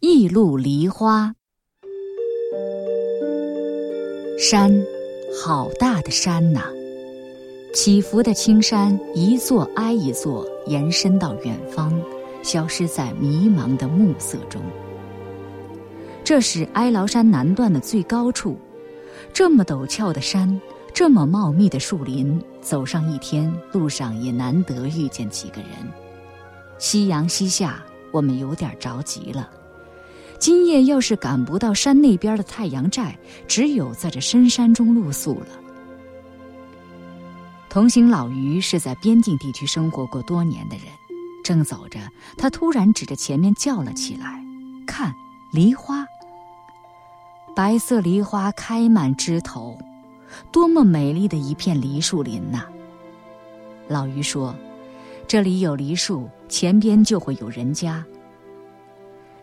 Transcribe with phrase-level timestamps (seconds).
[0.00, 1.34] 驿路梨花。
[4.38, 4.72] 山，
[5.42, 6.62] 好大的山呐！
[7.74, 12.00] 起伏的青山，一座挨一座，延伸到远方，
[12.44, 14.62] 消失在迷茫的暮色中。
[16.22, 18.56] 这是哀牢山南段的最高处，
[19.32, 20.60] 这么陡峭的山，
[20.94, 25.70] 这么茂密的树林，走上一天，路上也难得遇见几个人。
[26.78, 29.50] 夕阳西下，我们有点着急了。
[30.38, 35.48] 今夜要是赶不到山那边的太阳寨，只有在这深山中露宿了。
[37.68, 40.86] 同行老于是在边境地区生活过多年的人，
[41.44, 41.98] 正走着，
[42.36, 44.42] 他突然指着前面叫了起来
[44.86, 45.12] ：“看，
[45.52, 46.06] 梨花！
[47.54, 49.76] 白色梨花开满枝头，
[50.52, 52.64] 多么美丽的一片梨树林呐！”
[53.88, 54.54] 老于说
[55.26, 58.04] ：“这里有梨树，前边就会有人家。”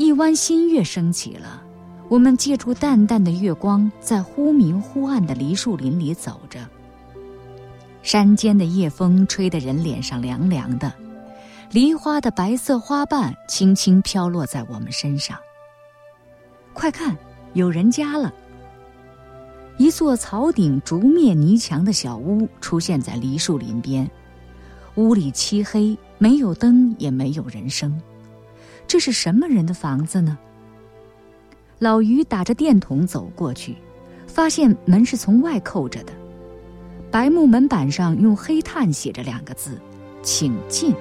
[0.00, 1.62] 一弯新月升起了，
[2.08, 6.66] 我们借助淡淡的月光，在忽明忽暗的梨树林里走着。
[8.02, 10.90] 山间的夜风吹得人脸上凉凉的，
[11.70, 15.36] 梨花的白色花瓣轻轻飘落在我们身上。
[16.72, 17.14] 快看，
[17.52, 18.32] 有人家了！
[19.76, 24.10] 一座草顶竹篾泥墙的小屋出现在梨树林边，
[24.94, 28.00] 屋里漆黑，没有灯，也没有人声。
[28.90, 30.36] 这是什么人的房子呢？
[31.78, 33.76] 老于打着电筒走过去，
[34.26, 36.12] 发现门是从外扣着的，
[37.08, 39.80] 白木门板上用黑炭写着两个字
[40.24, 40.92] ：“请进。”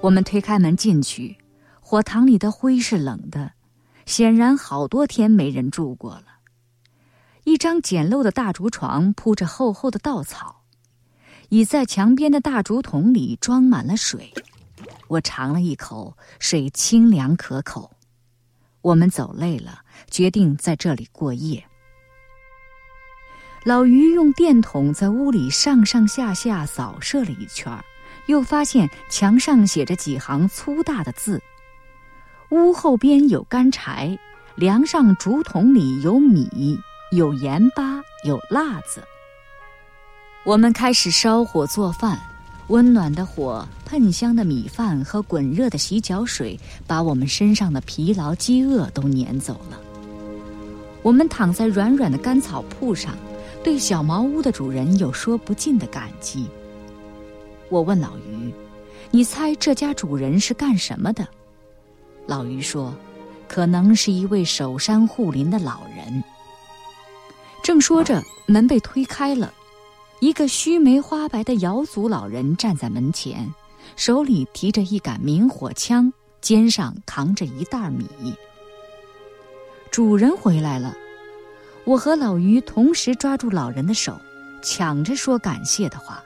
[0.00, 1.36] 我们推开门进去，
[1.80, 3.50] 火塘里的灰是冷的，
[4.06, 6.26] 显然好多天没人住过了。
[7.42, 10.57] 一张简陋的大竹床铺着厚厚的稻草。
[11.48, 14.32] 已在墙边的大竹筒里装满了水，
[15.06, 17.90] 我尝了一口，水清凉可口。
[18.82, 21.64] 我们走累了，决定在这里过夜。
[23.64, 27.72] 老于用电筒在屋里上上下下扫射了一圈，
[28.26, 31.42] 又发现墙上写着几行粗大的字
[32.50, 34.18] ：“屋后边有干柴，
[34.54, 36.78] 梁上竹筒里有米，
[37.10, 39.02] 有盐巴，有辣子。”
[40.48, 42.18] 我们开始烧火做饭，
[42.68, 49.78] 温暖的火、喷香的米饭和滚热的洗脚水，把我们身上的疲劳、饥饿都撵走了。
[51.02, 53.14] 我们躺在软软的干草铺上，
[53.62, 56.48] 对小茅屋的主人有说不尽的感激。
[57.68, 58.50] 我问老于
[59.12, 61.28] ：“你猜这家主人是干什么的？”
[62.26, 62.94] 老于说
[63.46, 66.24] ：“可能是一位守山护林的老人。”
[67.62, 69.52] 正说着，门被推开了。
[70.20, 73.54] 一个须眉花白的瑶族老人站在门前，
[73.94, 78.06] 手里提着一杆明火枪，肩上扛着一袋米。
[79.92, 80.96] 主人回来了，
[81.84, 84.20] 我和老于同时抓住老人的手，
[84.60, 86.20] 抢着说感谢的话。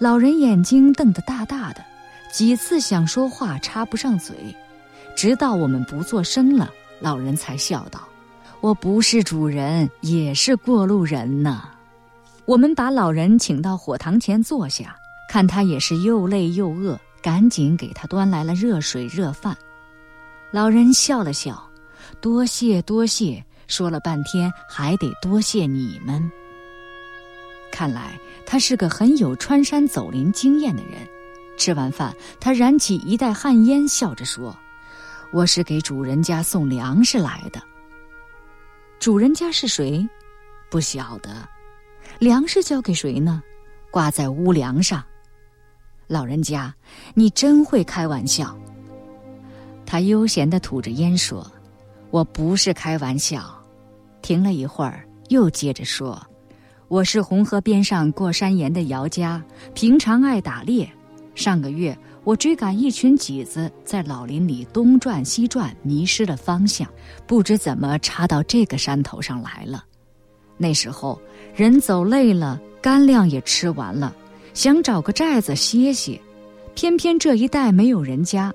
[0.00, 1.84] 老人眼睛瞪得大大的，
[2.32, 4.34] 几次想说话插不上嘴，
[5.14, 8.00] 直到我们不作声了，老人才笑道
[8.60, 11.68] ：“我不是主人，也是过路人呢。”
[12.44, 14.96] 我们把老人请到火塘前坐下，
[15.28, 19.56] 看他也是又累又饿，赶紧给他端来了热水热饭。
[20.50, 21.70] 老人笑了笑，
[22.20, 26.30] 多谢多谢，说了半天还得多谢你们。
[27.70, 31.06] 看来他是个很有穿山走林经验的人。
[31.56, 34.56] 吃完饭，他燃起一袋旱烟，笑着说
[35.32, 37.62] ：“我是给主人家送粮食来的。”
[38.98, 40.06] 主人家是谁？
[40.70, 41.48] 不晓得。
[42.18, 43.42] 粮食交给谁呢？
[43.90, 45.02] 挂在屋梁上。
[46.06, 46.74] 老人家，
[47.14, 48.56] 你真会开玩笑。
[49.84, 51.50] 他悠闲地吐着烟说
[52.10, 53.58] ：“我不是开玩笑。”
[54.22, 56.20] 停了一会儿，又接着说
[56.88, 59.42] ：“我是红河边上过山岩的姚家，
[59.74, 60.90] 平常爱打猎。
[61.34, 66.88] 上个月，我追赶一群麂子，在老林里东转西转，迷失了方向，
[67.26, 69.84] 不知怎么插到这个山头上来了。”
[70.62, 71.20] 那时候，
[71.56, 74.14] 人走累了，干粮也吃完了，
[74.54, 76.20] 想找个寨子歇歇，
[76.76, 78.54] 偏偏这一带没有人家。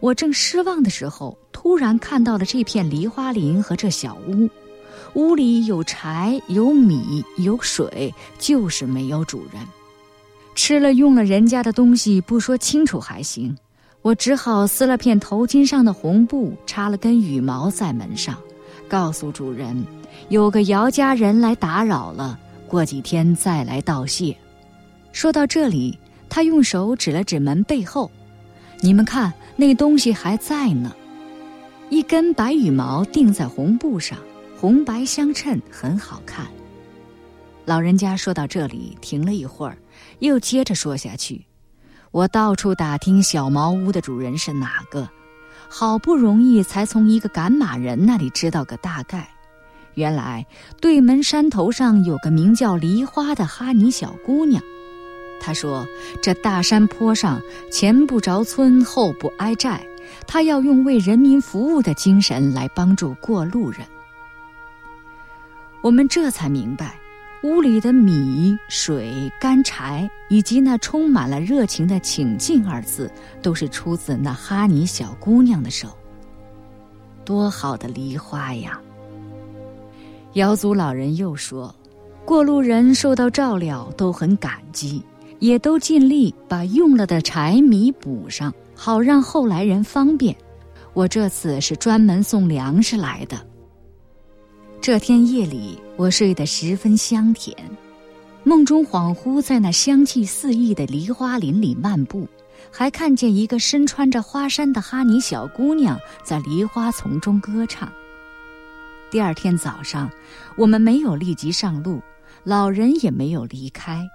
[0.00, 4.48] 我正失望的时候，突然看到了这片梨花林和这小屋，
[5.12, 9.62] 屋里有柴、有米、有水，就是没有主人。
[10.54, 13.54] 吃了用了人家的东西，不说清楚还行，
[14.00, 18.38] 我只好撕了片头巾上的红布，插了根羽毛在门上，
[18.88, 19.84] 告诉主人。
[20.28, 24.36] 有个姚家人来打扰了，过几天再来道谢。
[25.12, 25.98] 说到这里，
[26.28, 28.10] 他用手指了指门背后，
[28.80, 30.94] 你们看，那东西还在呢。
[31.88, 34.18] 一根白羽毛钉在红布上，
[34.58, 36.46] 红白相衬，很好看。
[37.64, 39.78] 老人家说到这里，停了一会儿，
[40.18, 41.44] 又接着说下去
[42.10, 45.08] ：“我到处打听小茅屋的主人是哪个，
[45.68, 49.28] 好不容易才从一个赶马人那里知道个大概。
[49.94, 50.46] 原来
[50.80, 54.62] 对门山头上有个名叫梨花的哈尼小姑娘。
[55.40, 55.86] 她说，
[56.22, 57.40] 这大山坡上
[57.70, 59.86] 前不着村，后不挨寨，
[60.26, 63.80] 她要用为人民服务的精神来帮助过路人。
[65.82, 66.98] 我们这才明白。”
[67.46, 73.08] 屋里的米、水、干柴，以及那充满了热情的“请进”二字，
[73.40, 75.96] 都是出自那哈尼小姑娘的手。
[77.24, 78.80] 多好的梨花呀！
[80.32, 81.72] 瑶族老人又说，
[82.24, 85.00] 过路人受到照料都很感激，
[85.38, 90.36] 也都尽力把用了的柴米补上，好让后来人方便。
[90.94, 93.36] 我这次是专门送粮食来的。
[94.86, 97.56] 这天夜里，我睡得十分香甜，
[98.44, 102.28] 梦中恍惚在那香气四溢的梨花林里漫步，
[102.70, 107.92] 还看见一个身穿着花衫的哈尼小姑娘在梨花丛中歌唱。
[109.10, 110.08] 第二天早上，
[110.56, 112.00] 我们没有立即上路，
[112.44, 114.08] 老人也没有离开，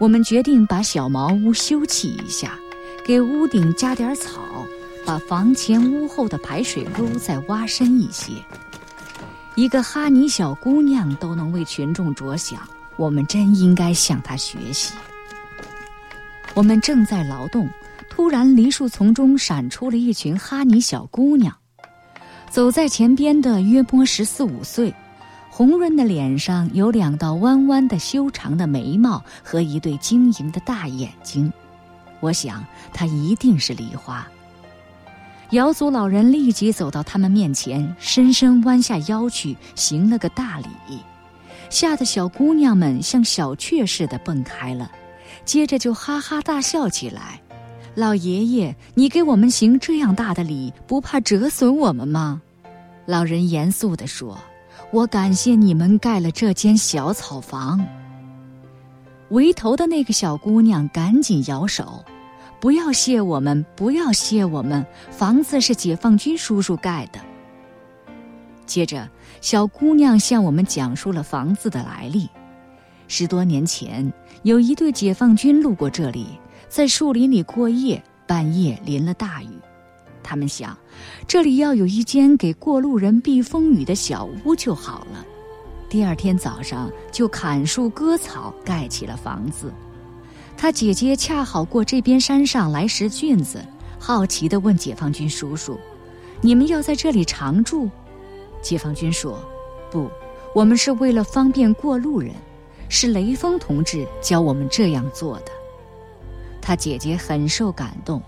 [0.00, 2.58] 我们决定把小茅屋修葺一下，
[3.04, 4.40] 给屋顶加点草，
[5.04, 8.32] 把房前屋后的排水沟再挖深一些。
[9.56, 12.60] 一个哈尼小姑娘都能为群众着想，
[12.96, 14.94] 我们真应该向她学习。
[16.54, 17.68] 我们正在劳动，
[18.10, 21.54] 突然梨树丛中闪出了一群哈尼小姑娘。
[22.50, 24.92] 走在前边的约摸十四五岁，
[25.50, 31.52] 红润的脸上有两道弯弯的修长的眉毛和一对晶莹的大眼睛。
[32.18, 34.26] 我想，她一定是梨花。
[35.50, 40.98] 瑶族老人立即走到他们面前，深深弯下腰去，行了个大礼，
[41.70, 44.90] 吓得小姑娘们像小雀似的蹦开了，
[45.44, 47.40] 接着就哈哈大笑起来。
[47.94, 52.42] 老爷爷，你给我们行这样大的礼，不怕折损我们吗？
[53.06, 54.36] 老人严肃地说
[54.90, 57.86] ：“我感谢你们盖了这间小草房。”
[59.30, 62.04] 围头的那个小姑娘赶紧摇手。
[62.60, 64.84] 不要谢我们，不要谢我们。
[65.10, 67.20] 房子是解放军叔叔盖的。
[68.66, 69.08] 接着，
[69.40, 72.28] 小姑娘向我们讲述了房子的来历。
[73.06, 74.10] 十多年前，
[74.42, 76.26] 有一队解放军路过这里，
[76.68, 79.48] 在树林里过夜，半夜淋了大雨。
[80.22, 80.74] 他们想，
[81.28, 85.22] 这里要有一间给过路人避风雨的小屋就好了。
[85.90, 89.70] 第二天早上，就砍树割草，盖起了房子。
[90.56, 93.62] 他姐姐恰好过这边山上来拾菌子，
[93.98, 95.78] 好奇地问解放军叔叔
[96.40, 97.90] ：“你们要在这里常住？”
[98.62, 99.38] 解放军说
[99.90, 100.10] ：“不，
[100.54, 102.32] 我们是为了方便过路人，
[102.88, 105.52] 是雷锋同志教我们这样做的。”
[106.62, 108.22] 他姐姐很受感动，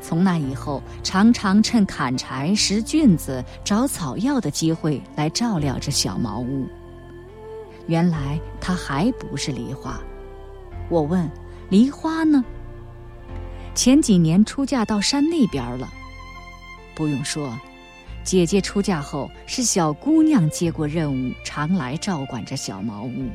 [0.00, 6.66] 从那以后常常趁砍柴、拾菌子、找草药的机会来照料这小茅屋。
[7.86, 10.00] 原来他还不是梨花，
[10.88, 11.30] 我问。
[11.68, 12.44] 梨花呢？
[13.74, 15.92] 前几年出嫁到山那边了。
[16.94, 17.58] 不用说，
[18.22, 23.28] 姐姐出嫁后是小姑娘接过任务，常来照管着小茅屋。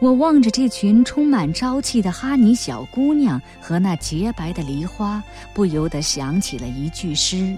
[0.00, 5.22] 我望着这群充满朝气的哈尼小姑娘和那洁白的梨花，
[5.54, 7.56] 不由得想起了一句诗：“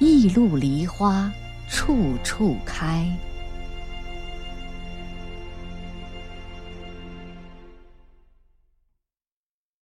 [0.00, 1.30] 一路梨花
[1.68, 3.06] 处处开。”